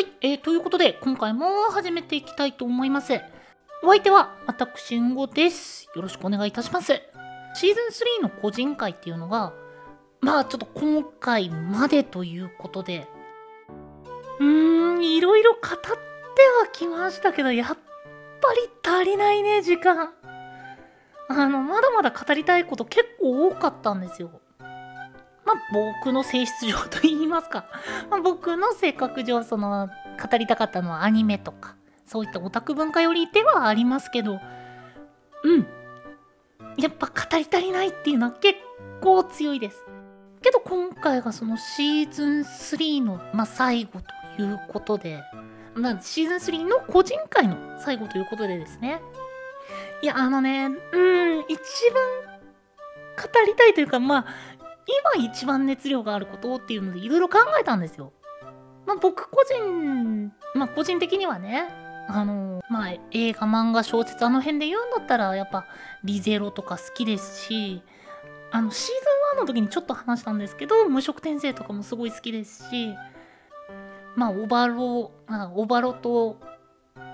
[0.00, 3.20] はい、えー、ということで、今回も始めていきたいと思います。
[3.82, 5.90] お相手は、私、んごです。
[5.94, 7.02] よろしくお願いいたします。
[7.52, 7.80] シーズ
[8.22, 9.52] ン3の個人会っていうのが、
[10.22, 13.08] まあ、ちょっと今回までということで、
[14.38, 15.92] うーん、いろいろ語っては
[16.72, 17.74] きましたけど、やっぱ
[18.54, 20.14] り足りないね、時間。
[21.28, 24.39] あの、まだまだ語りたいこと結構多かったんですよ。
[25.54, 27.64] まあ、僕の性質上と言いますか、
[28.10, 29.88] まあ、僕の性格上その
[30.20, 31.74] 語りたかったのはアニメとか
[32.06, 34.40] そういったオタク文化よりではありますけど。
[35.44, 35.66] うん。
[36.76, 38.58] やっぱ語り足りないっていうのは結
[39.00, 39.84] 構強いです。
[40.42, 44.00] けど今回がそのシーズン3の、まあ、最後
[44.36, 45.22] ということで、
[45.74, 49.00] まあ、シーズン3の個人会の最後ということでですね。
[50.02, 51.58] いやあのねうん一
[51.92, 52.30] 番
[53.16, 54.26] 語りたいというかまあ
[55.14, 58.12] 今一番熱量があることっていうのでいろいろ考えたんですよ。
[58.86, 61.68] まあ、僕個人、まあ、個人的にはね、
[62.08, 65.66] あのまあ、映画、漫画、小説あの辺で言うんだったらやっぱ
[66.02, 67.82] リゼロとか好きですし、
[68.52, 68.94] あのシー
[69.34, 72.94] ズン1の時にちょっと話したんですけど、無色転生とかもすごい好きですし、
[74.16, 75.12] まあ、オバロ、
[75.54, 76.40] オバロと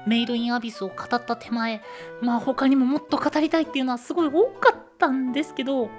[0.07, 1.83] メイドインアビスを語った手前、
[2.23, 5.91] まあ他にももっと語りたいっていうのはすごい多かったんですけど、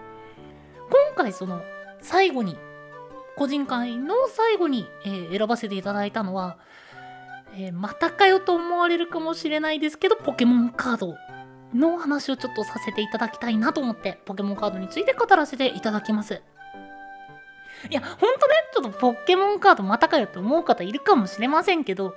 [0.90, 1.62] 今回その
[2.02, 2.58] 最後に
[3.36, 6.58] 個人会の最後に、えー、選ばせていただいたのは、
[7.54, 11.16] えー、またかよと思われるかもしれないですけどポケモンカード
[11.74, 16.42] の話をちょっとさせていただきたいなと思ってポケモンカードについて語らせていただきます。
[17.92, 22.16] いやほんとねちょっとポケモンカードまたかよって思う方いるかもしれませんけど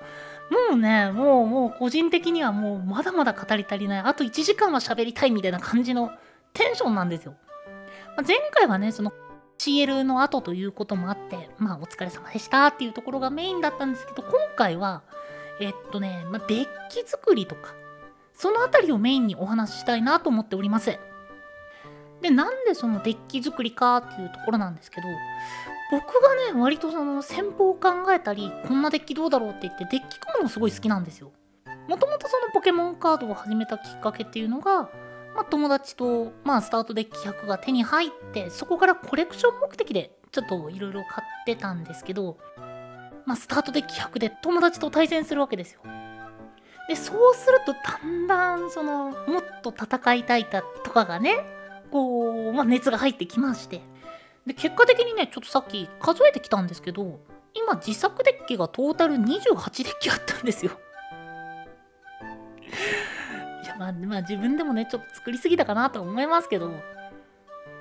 [0.51, 4.01] もうねもうもう個人的にはもうまだまだ語り足りない。
[4.01, 6.13] あと1時間は喋りたいみたいな感じの
[6.55, 7.35] テンションなんですよ。
[8.21, 9.13] ま前回はねその
[9.59, 15.03] CL の後ということもあってまあお疲れ様でしたっていうところがメインだったんですけど今回は
[15.61, 17.75] えっとね、まあ、デッキ作りとか
[18.33, 20.99] そのあたりをメインにお話ししたいなと思っております。
[22.23, 25.07] でなんでそのデッキ作りかっていうところなんですけど
[25.91, 31.33] 僕がね割とその戦法を考えたりこんなデッキどうだろうって言ってデッキ組むのすごい好きなんですよ。
[31.89, 34.91] もともとそのポケモンカードを始めたきっかけっていうのが
[35.35, 42.39] まあ、友達と、まあ、スタートデッキ100が手に入ってそこからコレクション目的でちょっといろいろ買ってたんですけど、
[43.27, 45.81] まあ、スタートデッキ100で友達と対戦するわけですよ。
[46.89, 51.37] でそうするとだんだんそのもっと戦いたいだとかがね
[51.93, 53.81] こう、まあ、熱が入ってきまして
[54.45, 57.21] で結果的にねちょっとさっき数えてきたんですけど
[57.55, 60.73] 今自作デッキがトータル28デッキあったんですよ。
[63.81, 66.71] まあ、まあ自分でもねちょっと作りすぎたかなと思いますけど。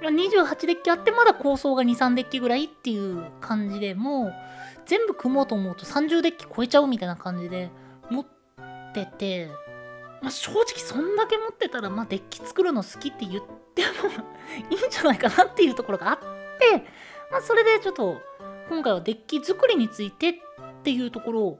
[0.02, 4.34] 28デッキあってまだ構想が23デッキぐらいっていう感じでもう
[4.86, 7.70] 全部組もうと思うと30デッキ超えちゃうみたいな感じで
[8.10, 8.26] 持っ
[8.94, 9.50] てて、
[10.22, 13.44] まあ、正直そんだけ持ってたら、まあ、デッキ作るの好きって言っ
[13.76, 16.26] てもいいんじゃないかなっていうところがあって、
[17.30, 18.22] まあ、それでちょっと
[18.70, 20.34] 今回はデッキ作りについてっ
[20.82, 21.60] ていうところを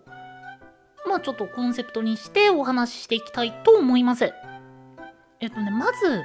[1.08, 4.34] まあちょっとコンセプトにしてお話ししていきたいと思います。
[5.40, 6.24] えっとね、まず、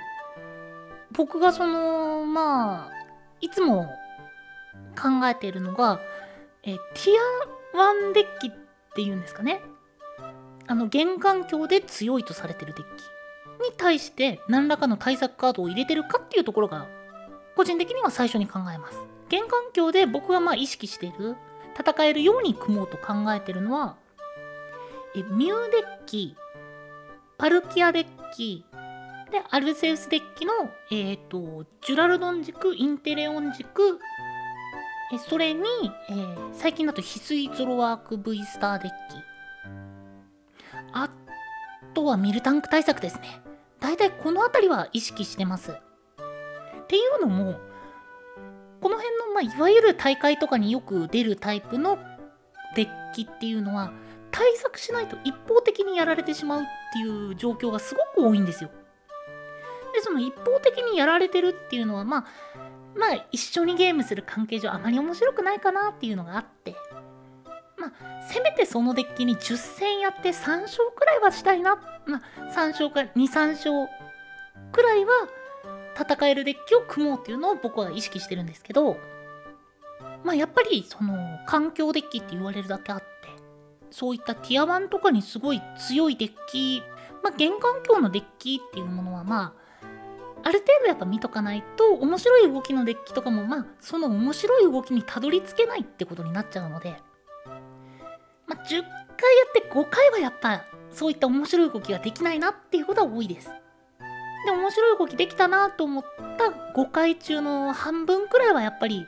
[1.12, 2.90] 僕がその、まあ、
[3.40, 3.86] いつも
[5.00, 6.00] 考えているのが、
[6.64, 6.78] え、ティ
[7.74, 8.52] ア1デッキっ
[8.94, 9.60] ていうんですかね。
[10.66, 16.88] あの、現環境で強いとされてるデッキに対して何らかの対策カードを入れてるかっていうところが、
[17.54, 18.98] 個人的には最初に考えます。
[19.28, 21.36] 現環境で僕がまあ意識している、
[21.78, 23.96] 戦えるように組もうと考えてるのは、
[25.16, 26.36] えミューデッキ、
[27.38, 28.64] パルキアデッキ、
[29.30, 30.52] で、アルセウスデッキの、
[30.90, 33.98] えっ、ー、と、ジュラルドン軸、インテレオン軸、
[35.12, 35.62] えそれに、
[36.08, 39.16] えー、最近だと翡翠ゾロワーク V スターデッキ。
[40.92, 41.10] あ
[41.94, 43.40] とはミルタンク対策ですね。
[43.80, 45.72] だいたいこの辺りは意識してます。
[45.72, 47.58] っていうのも、
[48.80, 51.98] この辺の、まあ、いわゆる大会とかによく出るタイプの
[52.76, 53.92] デッキっていうのは、
[54.34, 58.70] 対策しないと一方的にやられてしまうっていう状況がすごく多いんですよ。
[59.94, 62.24] でその一方的にやられてるっていうのはまあ
[62.96, 66.74] まあ一緒にゲームする関係上あまり面白くないかなっていうのがあって。
[67.78, 71.76] まあせめてそのデッキに10戦やって3勝くらいはしたいな。
[72.06, 72.22] まあ
[72.52, 73.88] 3勝か23勝
[74.72, 75.12] くらいは
[75.96, 78.96] 戦えるデッキを組もうっていうのを僕は意識してるんですけど。
[80.24, 83.13] まあやっぱりその環境デッキって言われるだけあって
[83.94, 86.82] そういったティア1とかにすごい強いデッキ、
[87.22, 89.54] まあ、現環境のデッキっていうものはま
[90.42, 96.96] あ、ある程度やっぱ見とかないと面白い動きのデッキとかもまあその面白い動きにたどり着けないってことになっちゃうので
[98.48, 98.86] まあ、10回やっ
[99.52, 103.48] て5回はやっぱそういった面白い動きができないなっていうことは多いです。
[104.44, 106.04] で、面白い動きできたなと思っ
[106.36, 106.44] た
[106.78, 109.06] 5回中の半分くらいはやっぱり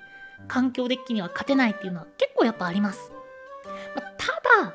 [0.48, 3.12] 環境デッキには勝てないっていうのは結構やっぱあります。
[3.94, 4.74] まあ、ただ、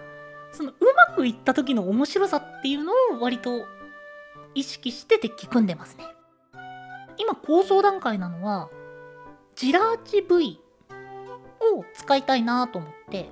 [0.53, 0.75] そのう
[1.09, 3.65] まくいった時の面白さっていうのを割と
[4.55, 6.05] 意識してデッキ組んでますね。
[7.17, 8.69] 今構想段階なのは、
[9.55, 10.61] ジラーチ V
[11.75, 13.29] を使いたいなと思って、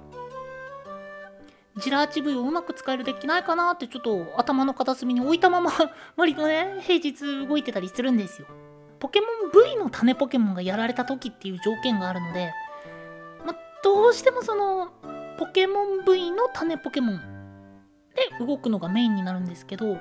[1.78, 5.72] ジラーチ V をうまく使えるデッキないかなってちょっと頭の片隅に置いたまま
[6.18, 8.48] 割とね、平日動いてたりするんですよ。
[9.00, 12.54] ポケモン V の種ポケモンがやられた時っていう条件があるので、
[13.46, 14.92] まどうしてもその、
[15.40, 17.22] ポケモン V の種ポケモン
[18.14, 19.98] で動くのがメインになるんですけど、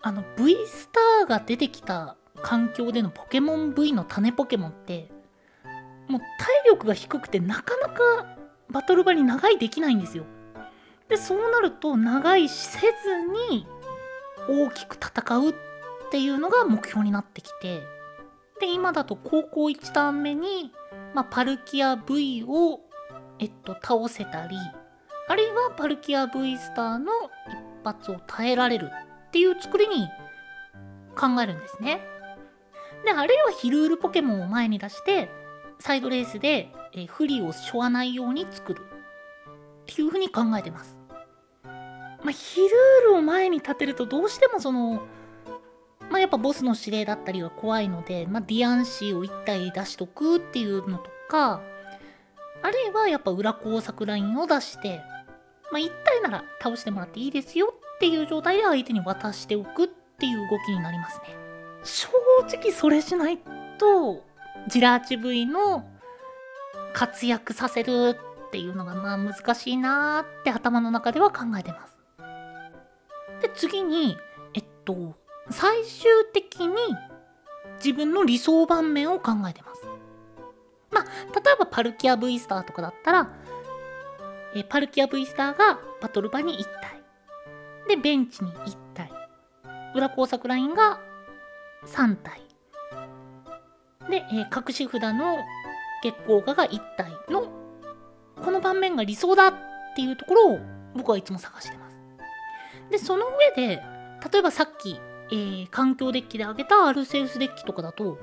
[0.00, 5.10] あの V スターが出てきた環境でのポケモン V の種ポケモンって
[6.08, 8.38] もう体力が低くてなかなか
[8.70, 10.24] バトル場に長居できないんですよ。
[11.10, 12.86] でそうなると長居せず
[13.50, 13.66] に
[14.48, 15.54] 大きく戦うっ
[16.10, 17.82] ていうのが目標になってきて
[18.60, 20.72] で今だと高校1ターン目に、
[21.14, 22.80] まあ、パルキア V を、
[23.40, 24.56] えっと、倒せたり
[25.28, 27.12] あるいはパルキア V スターの
[27.48, 28.90] 一発を耐えられる
[29.28, 30.06] っていう作りに
[31.16, 32.00] 考えるんですね。
[33.04, 35.30] であるいは非ルールポケモンを前に出して
[35.78, 40.98] サイドレースで、え不利をしょわないように作るっていうふうに考えてます。
[41.62, 45.02] まあ、非ルールを前に立てるとどうしてもその
[46.10, 51.62] まあ、やっぱボスの指令だったりは怖いので、まあ、ディアンシーを1体出しとくっていうのとか
[52.62, 55.00] あるいはやっぱ裏工作ラインを出して、
[55.72, 61.36] まあ、1体なら倒してもらっていいですよっていう状態で相手に渡しておくっていう動きになりますね。
[61.82, 62.08] 正
[62.46, 63.38] 直それしない
[63.78, 64.22] と
[64.68, 65.84] ジラーチ V の
[66.92, 68.16] 活躍させる
[68.48, 71.96] っていうのがまあ難しいなーって頭の中では考えてます。
[73.40, 74.16] で次に
[74.54, 75.14] えっと
[75.50, 76.74] 最終的に
[77.82, 79.69] 自分の理想盤面を考えてます。
[80.90, 83.30] まあ例えばパルキア V スターとかだったら
[84.54, 87.02] えパルキア V スターがバトル場に1体
[87.88, 89.10] でベンチに1体
[89.94, 91.00] 裏工作ラインが
[91.86, 92.40] 3体
[94.08, 95.38] で、え、隠し札の
[96.02, 97.48] 月光画が1体の
[98.42, 99.54] この盤面が理想だっ
[99.94, 100.58] ていうところを
[100.94, 101.96] 僕はいつも探してます。
[102.90, 103.82] でその上で
[104.32, 105.00] 例えばさっき、
[105.30, 108.18] えー、環境デッキで挙げたアルセウスデッキとかだと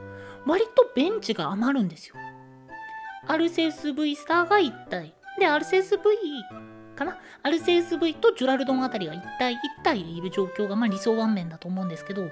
[0.45, 2.15] 割とベンチが余るんですよ。
[3.27, 6.03] アルセウス V スターが1体でアルセウス V
[6.95, 7.17] かな？
[7.43, 12.23] アルセウス V とジュラルドンあたりが1体1体いる状況がまあ理想盤面だと思うんですけど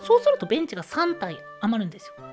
[0.00, 2.24] そうするとベンチが3体余るんですよ。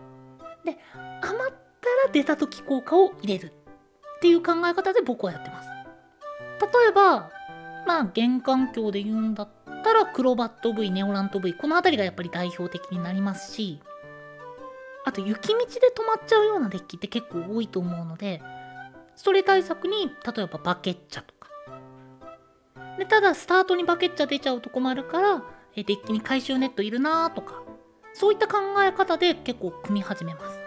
[0.64, 0.78] で
[1.22, 3.52] 余ったら出た時効果を入れる
[4.18, 5.70] っていう考え方で僕はやってます。
[6.62, 7.30] 例えば
[7.88, 9.50] まあ玄関境で言うんだっ
[9.84, 13.82] たらクロバット V ネオラント V この辺りがやっぱり代表的になりますし
[15.10, 18.44] あと雪道で止まっちゃうようなデッキって結構多いと思うので
[19.16, 21.50] それ対策に例えばバケッチャとか。
[23.00, 25.44] でただスタートにバケッチャ出ちゃうと困るから
[25.76, 27.64] デッキに回収ネットいるなとか
[28.14, 30.60] そういった考え方で結構組み始めます。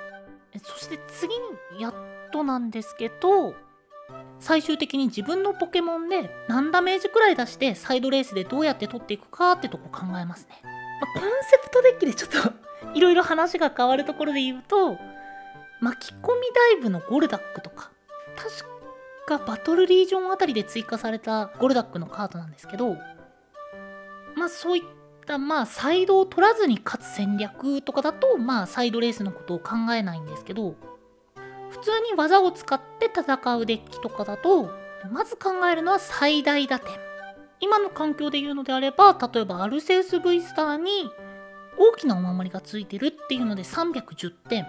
[0.65, 1.33] そして次
[1.77, 1.95] にやっ
[2.33, 3.55] となんですけど
[4.41, 10.61] 最終的に自分のポケモンで何ダメージくらい出してサイドレースでどうやって取っていくかってとこ考えますね、
[11.01, 14.99] まあ、コンセプトデッキでちょっといろいろ話が変わるところで言うと
[15.81, 17.91] 巻き込みダイブのゴルダックとか
[18.37, 22.97] 確かバトルリージョンあたりで追加されたゴルダックのカードなんですけど
[24.37, 24.83] まあそういっ
[25.27, 30.75] たまあサイドを取らずに勝つ戦略とかだとまあサイドレースのことを考えないんですけど
[31.71, 34.71] 普通に技を使って戦うデッキとかだと
[35.11, 36.93] まず考えるのは最大打点。
[37.63, 41.11] 今の環境で言うのであれば例えばアルセウス V スターに
[41.79, 44.67] 大きなお守りがついてるっていうので310点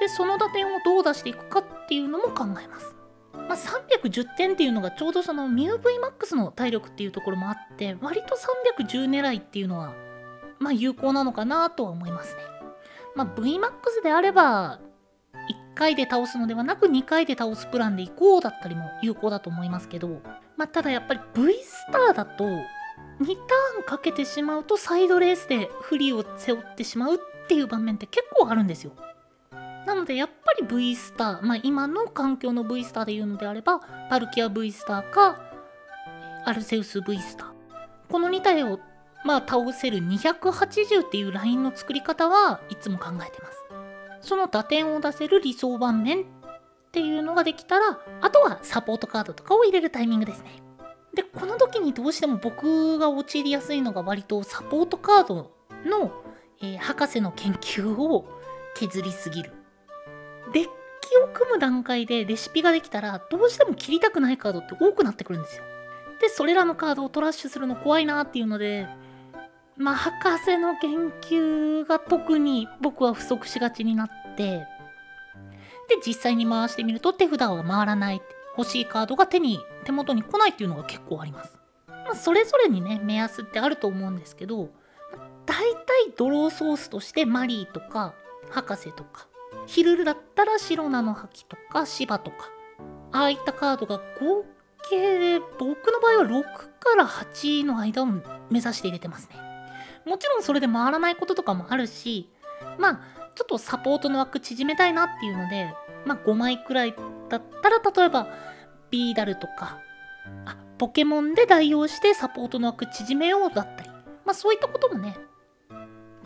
[0.00, 2.94] でその打点をどう出していくかっていうのも考えます
[3.48, 8.36] まあ、310点っていうのがちょうどそのミュー VMAX の体力っていうところもあって割と
[8.76, 9.92] 310狙いっていうのは
[10.58, 12.42] まあ有効なのかなとは思いますね。
[13.14, 14.80] まあ、VMAX であれば
[15.74, 20.20] 1回で倒すのではなく2回で倒すプランでいこうだったりも有効だと思いますけど、
[20.56, 22.44] まあ、ただやっぱり V スターだと
[23.20, 27.18] 2ターンかけてしまうとサイドレースで不利を背負ってしまうっ
[27.48, 28.92] ていう場面って結構あるんですよ。
[29.86, 35.40] なのでやっぱり V スター、まあ今の環境の V スターで言うのであれば、パルキア V スターか、
[36.44, 37.48] アルセウス V スター。
[38.10, 38.80] この2体を
[39.24, 43.64] まあ倒せる280っていうラインの作り方はいつも考えてます。
[44.28, 46.24] その打点を出せる理想盤面っ
[46.94, 50.62] っていうのができたらあとはサポートカードとかを入れるタイミングですね
[51.14, 55.52] でこの時にどうしても僕が陥りやすいのが割とサポートカード
[55.86, 56.12] の、
[56.60, 58.26] えー、博士の研究を
[58.74, 59.52] 削りすぎる。
[60.52, 60.70] デッキ
[61.18, 65.64] を組む段階でレシピができたらどうしても切りたくないカードって多くなってくるんですよ。
[66.20, 68.86] でそれらのカードをトラッシュするの怖いなっていうので
[69.76, 74.66] まあ博士の研究が特に僕は不足しがちになって
[75.88, 78.22] で実際に回してみると手札が回らない。
[78.56, 81.58] 欲しいカードが手に手元に来ないっていうのが結構あります。
[81.88, 84.68] まあ、それぞれにね目安ってあると思うんですけど
[85.46, 88.14] 大体ドローソースとしてマリーとか
[88.50, 89.26] 博士とか
[89.66, 92.50] ヒルルだったらシロナの覇気とか芝とか
[93.12, 94.44] ああいったカードが合
[94.90, 96.42] 計で僕の場合は6
[96.78, 98.20] から8の間を目
[98.50, 99.36] 指して入れてますね。
[100.04, 102.28] もちろんそれで回らないこととかもあるし
[102.78, 103.00] まあ
[103.34, 105.72] ちょっとサポートの枠縮めたいなっていうので
[106.04, 106.94] まあ5枚くらい
[107.28, 108.28] だったら例えば
[108.90, 109.80] ビーダルとか
[110.46, 113.90] あポケモンで代用してサポートの枠縮めようだったり
[114.24, 115.16] まあそういったこともね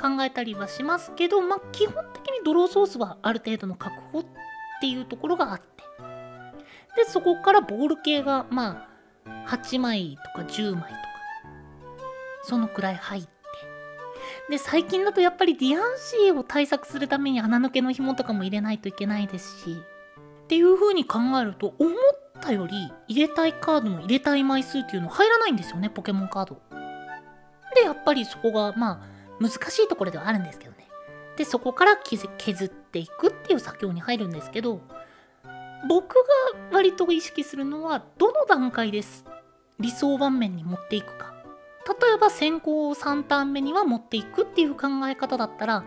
[0.00, 4.24] 考えたりはしますけどまあ基本的にドローソースはある程度の確保っ
[4.80, 5.66] ていうところがあって
[6.96, 8.88] でそこからボール系がま
[9.26, 10.94] あ8枚とか10枚とか
[12.44, 13.28] そのくらい入って
[14.50, 19.82] で最近だとやっぱりディアンシーを対策するために穴抜けの紐とかも入れないといけないですし
[20.48, 21.94] っていう風に考えると思っ
[22.40, 26.62] たより入れたいカードの入れたい枚数っていうの入らないんですよねポケモンカード。
[27.74, 30.88] でやっぱりそこがまあ難しいところではあるんですけどね。
[31.36, 34.80] でそこから削っていくっていう作業に入るんですけど
[35.86, 36.22] 僕が
[36.72, 39.26] 割と意識するのはどの段階です
[39.78, 41.34] 理想盤面に持っていくか
[41.86, 45.84] 例えば先行3ターン目には持っていくっていう考え方だったら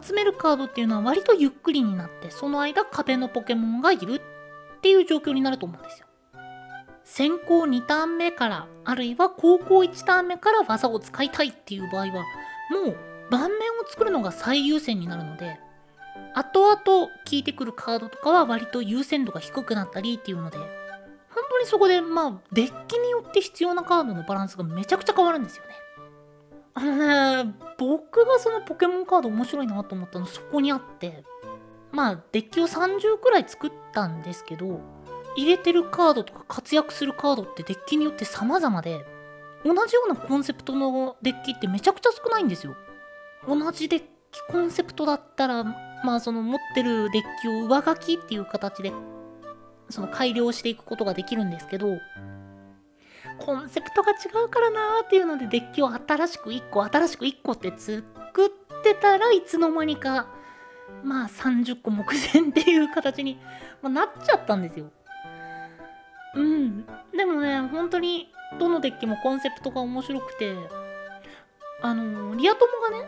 [0.00, 6.06] 集めるカードっていうのは割とゆっくりになってその間壁のポケモンがいるっていう状況になると思うんですよ。
[7.04, 12.24] 先行2ターン目からあるいは高校1ターン目から技を使いたいっていう場合は
[12.70, 12.96] もう
[13.30, 15.58] 盤面を作るのが最優先になるので
[16.34, 20.66] 後々効いてくるカードとかは割と優先度が低くなったりっていうので本
[21.50, 25.74] 当にそこでまあデッキによって必要なカードのバランスがめちゃくちゃ変わるんですよね。
[26.74, 31.24] あのね僕がそのポケモンカード面白いなと思ったのそこにあって
[31.90, 34.80] まあデッキを30くらい作ったんですけど
[35.36, 39.04] 入れてるカードとか活躍するカードってデッキによって様々で
[39.64, 42.74] 同じようなコンセプトのデッキってめちゃくちゃ少ないんですよ。
[43.46, 44.06] 同じデッキ
[44.48, 45.64] コンセプトだったら
[46.04, 48.92] まあその持ってるデッキを上書きっていう形で
[49.88, 51.88] その改良していくことができるんですけど
[53.44, 60.26] コンセプトが違うからなーっていうのでデッキを新しく1個新しく1個って作ってたらいつの間にか
[61.04, 63.38] まあ30個目前っていう形に、
[63.82, 64.86] まあ、なっちゃったんですよ。
[66.34, 66.86] うん。
[67.14, 70.54] でもね、本当にどのデッキもコンセプトが面白くて、
[71.82, 73.06] あのリア友がね、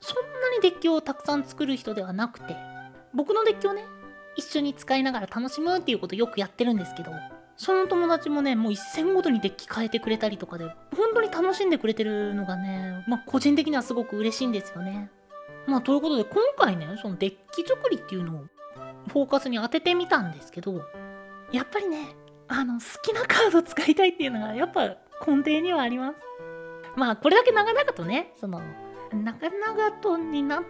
[0.00, 2.56] そんなにデッキをたくさん作る人ではなくて、
[3.14, 3.84] 僕のデッキをね、
[4.36, 7.10] 一緒に使いながら楽しむっていうことよくやってるんですけど、
[7.56, 15.10] その友達もね、もう一戦ごとにデッキ変えてくれたりとかで、本当に楽しんでくれてるのがね、まあ個人的にはすごく嬉しいんですよね。
[15.66, 18.44] まあということで今回ね、そのデッキ作りっていうのを
[19.08, 20.82] フォーカスに当ててみたんですけど、
[21.50, 22.14] やっぱりね、
[22.48, 24.96] あの、好きなカード使いたいっていうのがやっぱ
[25.26, 26.22] 根底にはあります。
[26.94, 28.60] まあこれだけ長々とね、その、
[29.12, 30.64] 長々とになっ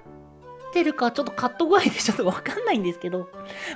[0.72, 3.28] てるかちょっとカット具合でちょっとわかんないんですけど、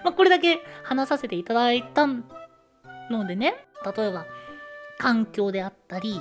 [0.05, 2.25] まあこれだけ話させていただいたん
[3.11, 4.27] のでね、例えば
[4.99, 6.21] 環境であったり、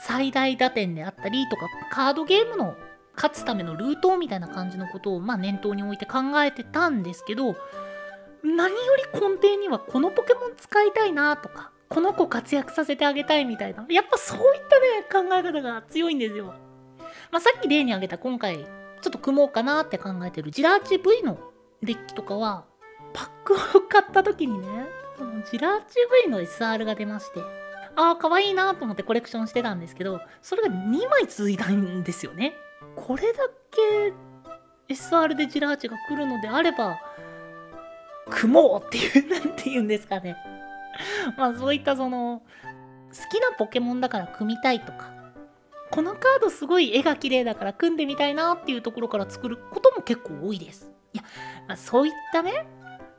[0.00, 2.76] 最大打点であったりとか、カードゲームの
[3.14, 7.56] 勝つためのルートみたいな感じのことを、まあ、念頭に置いて考えてたんですけど、
[8.44, 16.54] 何より根底にはこのポケモン使いたいなとか、この子活躍させてあげたいみたいな、やっぱそういったね、考え方が強いんですよ。
[17.32, 18.64] まあ、さっき例に挙げた今回、ちょ
[19.08, 21.38] っと組もうかなって考えてるジラーチ V の
[21.82, 22.66] デッキとかは、
[23.12, 23.56] パックを
[23.88, 24.66] 買った時にね、
[25.18, 27.40] そのジラーチ V の SR が出まして、
[27.96, 32.54] ああ、可愛いなと思ってコレクションしてたんですけど、それが2枚続いたんですよね。
[32.94, 33.40] これだ
[34.88, 37.00] け SR でジラーチが来るのであれば、
[38.30, 40.36] 組もうっていう、なんて言うんですかね。
[41.36, 42.42] まあそういったその、
[43.08, 45.12] 好きなポケモンだから組みたいとか、
[45.90, 50.92] このカードすごい絵が綺麗だから組んでみたいなっていうところから作ることも結構多いです。
[51.14, 51.24] いや、
[51.66, 52.68] まあ、そういったね、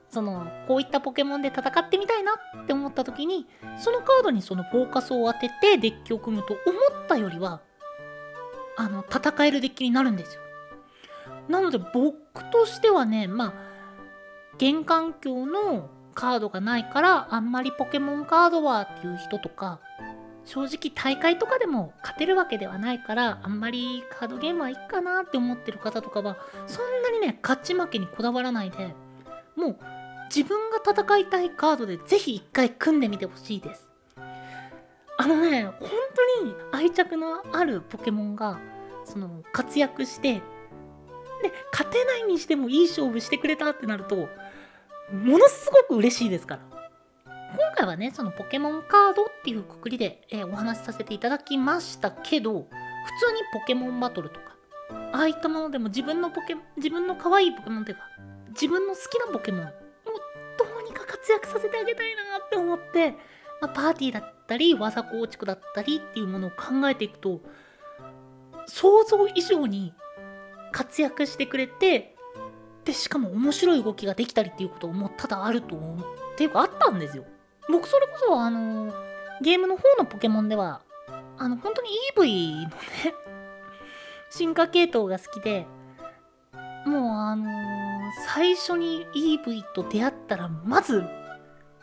[0.10, 3.48] その、こういったポケモンで戦ってみたいなって思った時に、
[3.78, 7.62] そのカードにそのフォーカスを当ててデッキを組むと思ったよりは、
[8.78, 10.42] あの、戦えるデッキになるんですよ。
[11.50, 13.54] なので僕としてはね、まあ、
[14.58, 19.80] 現環境のカードがないからあんまりポケモンカードはっていう人とか
[20.46, 26.38] 正直大会とかでも勝てるわけではないからあんまりカードゲームはいいかなって思ってる方とかは
[26.68, 28.94] そんなにね勝ち負けにこだわらないで
[29.56, 29.78] もう
[30.34, 33.90] 自分が戦いたいカードでぜひ一回組んでみてほしいです。
[35.18, 35.90] あのね本
[36.40, 38.60] 当に愛着のあるポケモンが
[39.04, 40.42] その活躍してで
[41.72, 44.16] 勝てないにしてもいい勝負してくれたってなると
[45.12, 46.80] ものすごく嬉しいですから。
[47.52, 54.56] 今回はねそのポケモンカードっていうくくりで、えー、お話しさせていただきましたけど普通にポケモンバトルとか
[55.12, 58.04] ああいったものでも自分のポケ自分の可愛いポケモンっていうか
[58.50, 59.74] 自分の好きなポケモン
[61.22, 63.12] 活躍させてあげたいなって思って、
[63.62, 67.42] まあ、パーティーだったり技構築だったりっていうものを考えていくと
[68.68, 69.94] 想像以上に
[70.72, 72.16] 活躍してくれて
[72.86, 76.00] でしかも面白い動きができたりっていうことも多々あると思う
[76.34, 77.26] っていうかあったんですよ。
[77.70, 78.94] 僕それこそあの
[79.42, 80.82] ゲームの方のポケモンでは
[81.38, 82.76] あの本当に EV のね
[84.30, 85.68] 進化系統が好きで
[86.86, 87.48] もうあのー、
[88.34, 91.04] 最初に EV と出会ったらまず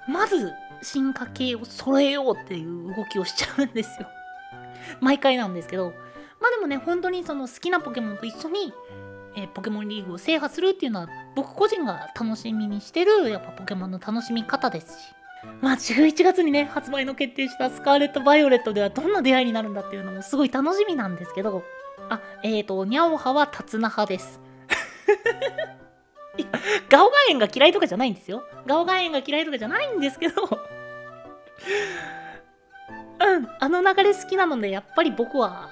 [0.09, 4.09] まず進化系を揃えようっていう動きをしちゃうんですよ。
[5.01, 5.93] 毎回なんですけど。
[6.41, 8.73] まあでもね本当にその好きなポケモンと一緒に、
[9.37, 15.15] え、ポケモンリーグを制覇するっていうのは僕個人が楽しみにしてるやっぱポケモンの楽しみ方ですし。
[15.61, 21.65] まあ11月にね発売の決定したスカーレット・バイオレットではどんな出会いになるんだっていうのもすごい楽しみなんですけど。
[22.09, 24.41] あえっ、ー、とニャオハはタツナ派です。
[26.89, 28.45] ガオガエンが嫌いとかじゃないんですよ。
[28.67, 30.43] ガオガエンが嫌いとかじゃないんですけど。
[33.19, 35.71] うんあの流れ好きなのでやっぱり僕は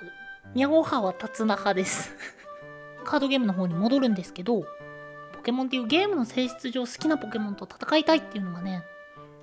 [0.55, 2.17] ニャオハはタツナ派です。
[3.05, 4.65] カードゲームの方に戻るんですけど
[5.35, 8.83] ポケモンっていうゲームの性質上好きなポケモンと戦いたいっていうのがね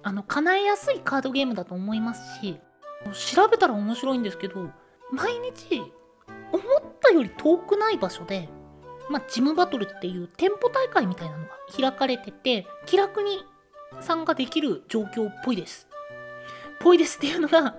[0.01, 2.59] あの叶えやすいカードゲームだと思いますし
[3.35, 4.71] 調べたら面白いんですけど
[5.11, 5.83] 毎日
[6.51, 6.63] 思っ
[6.99, 8.49] たより遠くない場所で、
[9.09, 13.43] まあ、ジムバトルっていう店舗大会みたいなのが開かれてて気楽に
[13.99, 15.87] 参加できる状況っぽいです。
[16.79, 17.75] ぽいですっていうのが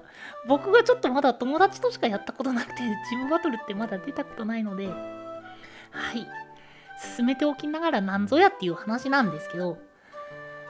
[0.47, 2.75] 僕がちょっとまだ友達としかやったことなくて
[3.11, 6.27] ジムバトルってまだ出たことないのではい
[7.17, 9.79] 進めておきながらなんぞやっていう話なんですけど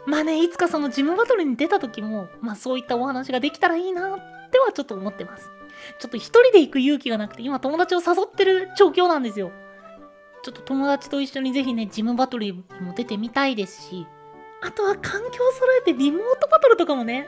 [0.04, 5.48] まあね、いつかそのジムバトルに出た時も、まあそういったお話ができたらいいなってはちょっと思ってます。
[6.00, 9.52] ちょっと一人で行く勇気がなくて、今友達を誘ってる状況なんですよ。
[10.42, 14.06] ちょっと友達と一緒にぜひね、ジムバトルにも出てみたいですし、
[14.62, 17.26] あとは環境揃えてリモートバトルとかもね、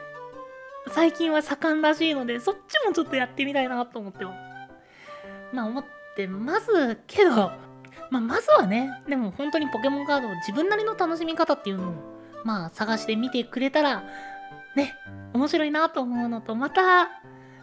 [0.88, 5.54] 最近は盛んらしいので、そっちもちょっとやってみたいなと思ってます。
[5.54, 5.84] まあ思っ
[6.16, 7.30] てますけど、
[8.10, 14.04] まあまずはね、でも本当にポケモンカードを自分なりの楽しみ方っていうのをまあ探してみてくれたら
[14.76, 14.94] ね
[15.32, 17.08] 面白いなと思うのとまた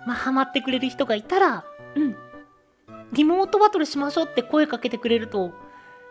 [0.06, 1.64] まあハマってくれる人がいたら
[1.96, 2.16] うん
[3.14, 5.52] リモートバトルしましょうって声かけてくれると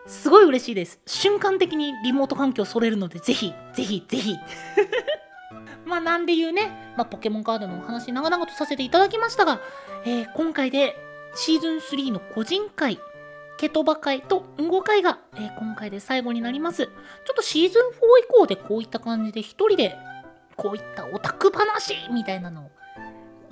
[0.05, 0.99] すごい嬉しいです。
[1.05, 4.35] 瞬間的にリモート環境揃えるのでぜひぜひぜひ。
[5.85, 9.59] まあなんでいうね、まあ、ポケモンカードのお話長々とさせていただきましたが、
[10.05, 10.95] えー、今回で
[11.35, 12.99] シーズン3の個人会
[13.57, 16.85] ケトバ会とンゴ会が、えー、今回で最後になります。
[16.85, 17.93] ちょっとシーズン4以
[18.29, 19.97] 降でこういった感じで一人で
[20.55, 22.71] こういったオタク話みたいなのを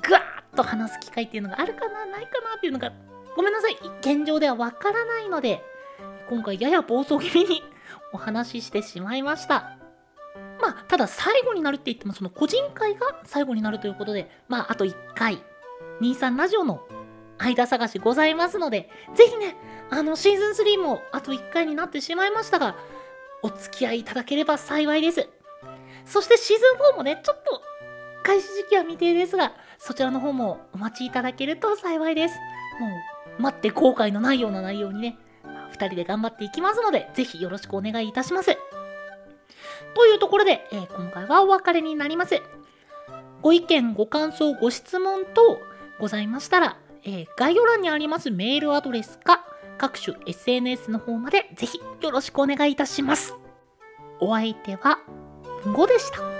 [0.01, 2.91] ぐわーっと話す機会っていうのがあるかなないかなっていうのが
[3.35, 5.63] ごめんなさい現状ではわからないので
[6.29, 7.63] 今回やや暴走気味に
[8.13, 9.77] お話ししてしまいました。
[10.61, 15.41] まあ、ただ最後になるって言ってもその個人会が最後になるということで、まあ、あと1回、
[16.01, 16.81] 23ラジオの
[17.37, 19.55] 間探しございますので、ぜひね、
[19.89, 22.75] あの、シーズン3もあと1回になってしまいましたが、
[23.41, 25.29] お付き合いいただければ幸いです。
[26.05, 27.61] そしてシーズン4もね、ちょっと
[28.23, 32.35] 開始時期は未定ですが、そちらの方もお待ちいただけると幸いです。
[32.79, 32.89] もう、
[33.39, 35.17] 待って後悔のないような内容にね、
[35.71, 38.57] 2人で頑張っていきますので、ぜひよろしくお願いいたします。
[39.95, 42.41] というところで、えー、今回はお別れになります。
[43.41, 45.59] ご意見、ご感想、ご質問等
[45.99, 49.45] ございましたら、えー、概要欄にありますメールアドレスか
[49.77, 53.35] 各種 SNS の方までぜひよろしくお願いいたします。
[54.19, 54.99] お相手は、
[55.63, 56.38] 5でした。